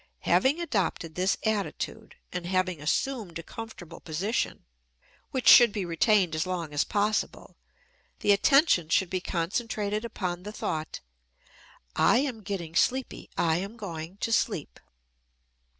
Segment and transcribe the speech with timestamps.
[0.21, 4.65] Having adopted this attitude, and having assumed a comfortable position,
[5.29, 7.55] which should be retained as long as possible,
[8.21, 11.01] the attention should be concentrated upon the thought,
[11.95, 14.79] "I am getting sleepy, I am going to sleep."